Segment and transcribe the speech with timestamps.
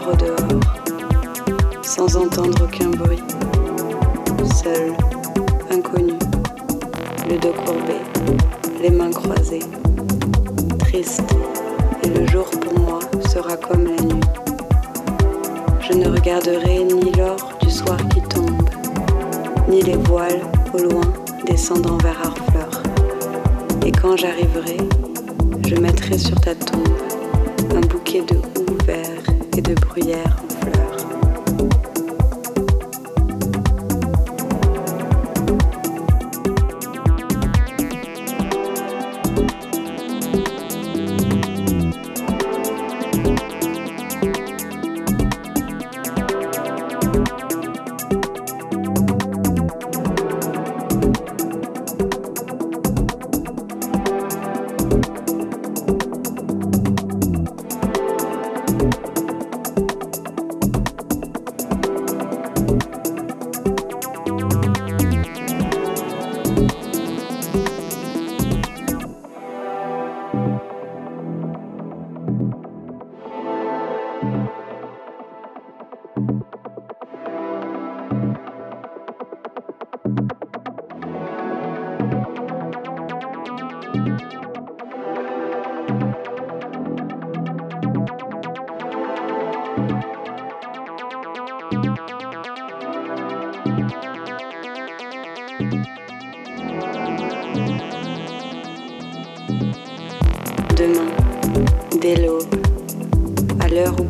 [0.00, 0.37] Salvador.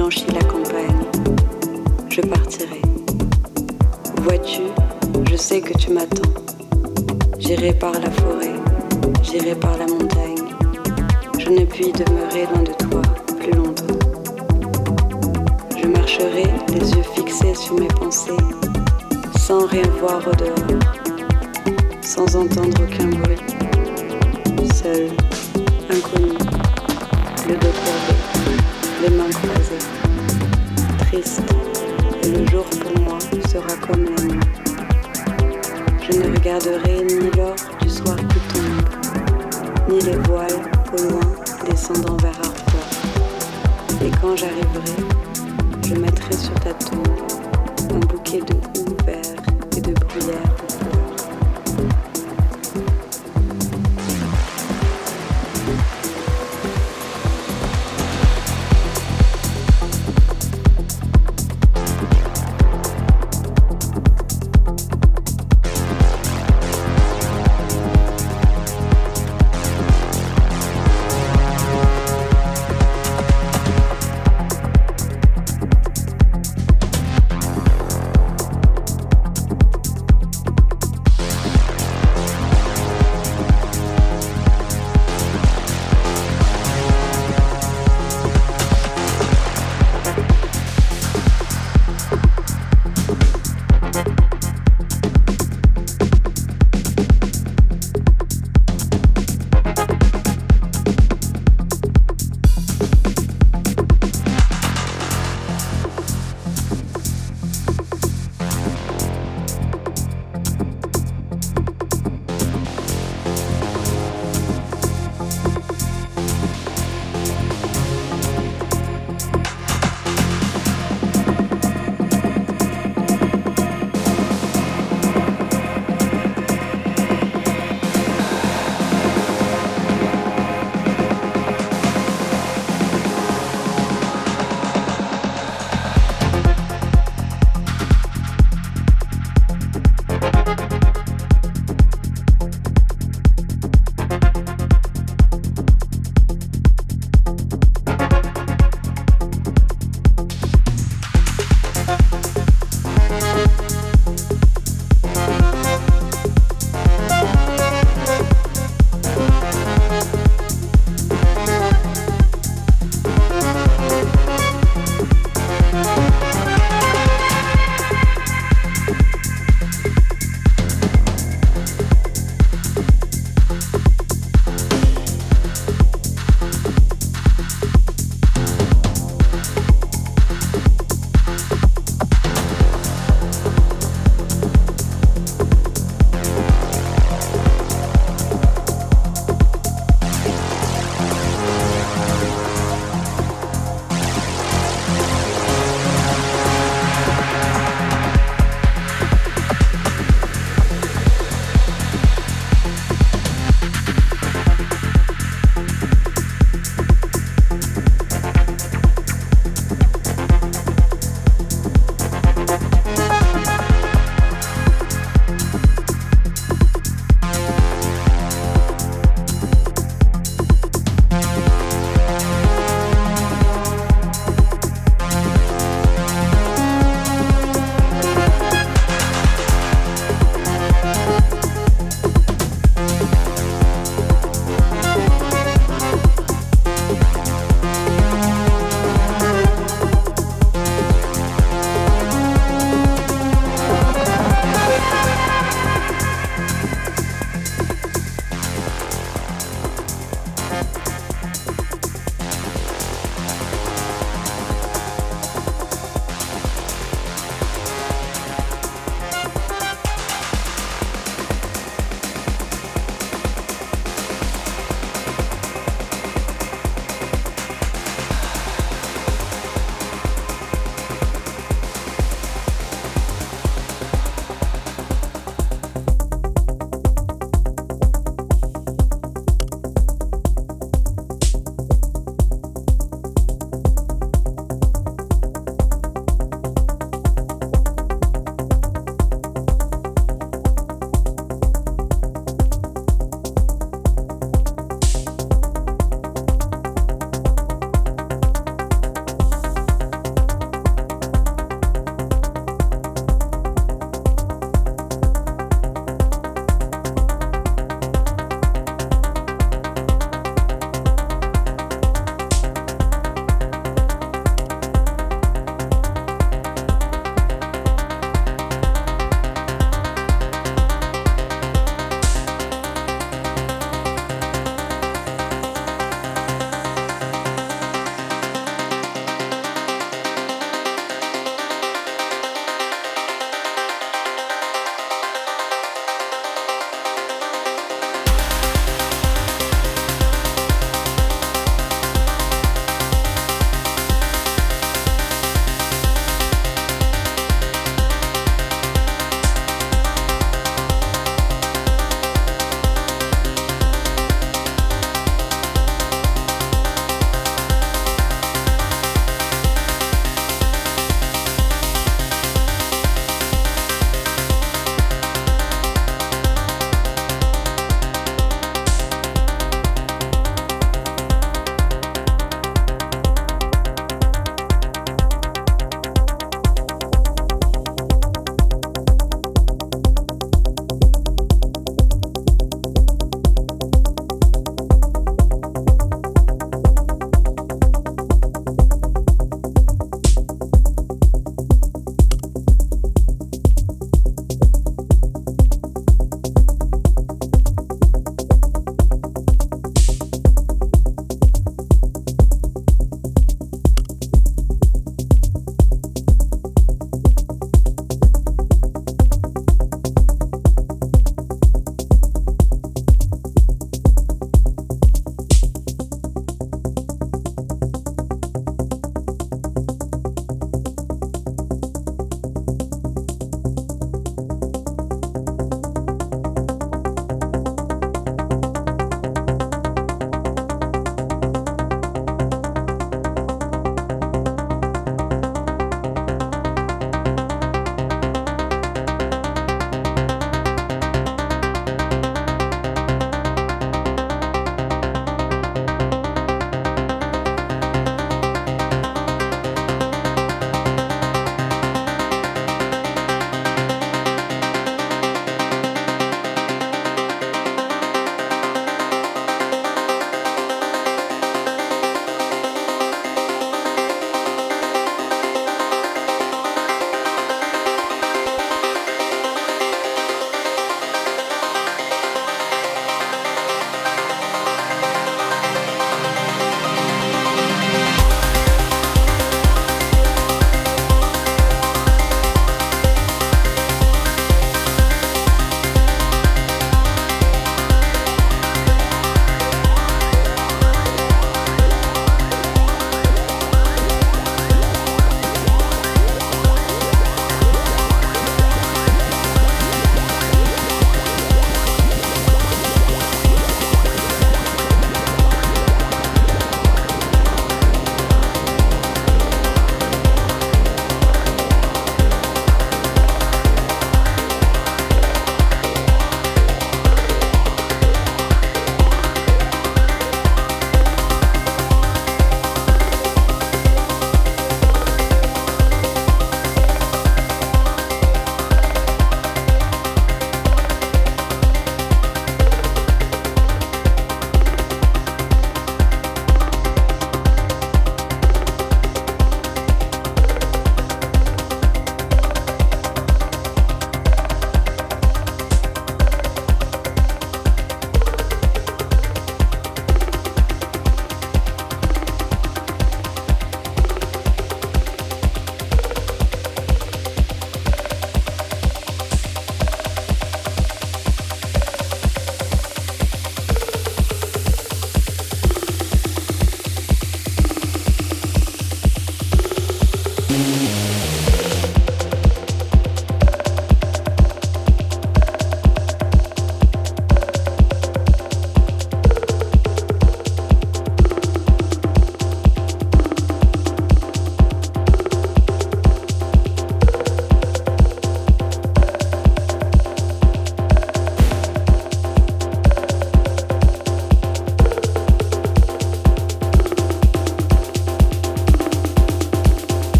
[0.00, 1.04] Blanchit la campagne,
[2.08, 2.80] je partirai.
[4.22, 4.62] Vois-tu,
[5.30, 6.32] je sais que tu m'attends.
[7.38, 8.54] J'irai par la forêt,
[9.22, 10.54] j'irai par la montagne.
[11.38, 13.02] Je ne puis demeurer loin de toi
[13.40, 13.98] plus longtemps.
[15.76, 18.32] Je marcherai les yeux fixés sur mes pensées,
[19.38, 20.80] sans rien voir au dehors,
[22.00, 23.36] sans entendre aucun bruit.
[24.72, 25.10] Seul,
[25.90, 26.32] inconnu,
[27.46, 27.99] le courbé,
[29.02, 29.78] les mains croisées,
[30.98, 31.42] triste,
[32.22, 34.40] et le jour pour moi sera comme la nuit.
[36.02, 40.60] Je ne regarderai ni l'or du soir qui tombe, ni les voiles
[40.92, 41.20] au loin
[41.68, 42.84] descendant vers Arthur.
[44.04, 45.02] Et quand j'arriverai,
[45.86, 47.06] je mettrai sur ta tombe
[47.94, 49.20] un bouquet de houx vert
[49.76, 50.69] et de bruyère